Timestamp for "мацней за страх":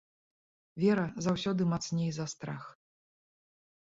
1.73-2.63